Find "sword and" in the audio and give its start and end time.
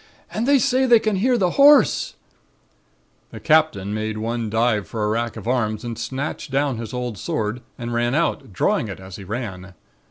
7.19-7.93